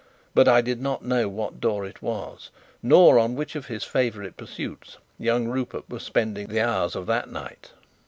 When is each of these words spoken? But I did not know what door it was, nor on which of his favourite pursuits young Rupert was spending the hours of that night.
But 0.33 0.47
I 0.47 0.61
did 0.61 0.81
not 0.81 1.05
know 1.05 1.29
what 1.29 1.61
door 1.61 1.85
it 1.85 2.01
was, 2.01 2.49
nor 2.81 3.19
on 3.19 3.35
which 3.35 3.55
of 3.55 3.67
his 3.67 3.83
favourite 3.83 4.35
pursuits 4.35 4.97
young 5.19 5.47
Rupert 5.47 5.87
was 5.87 6.01
spending 6.01 6.47
the 6.47 6.59
hours 6.61 6.95
of 6.95 7.05
that 7.05 7.29
night. 7.29 7.73